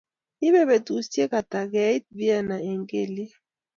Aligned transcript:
ibe 0.47 0.61
betusiwk 0.69 1.33
ata 1.41 1.61
keit 1.71 2.03
vienna 2.17 2.55
Eng' 2.69 2.87
keliek? 2.89 3.33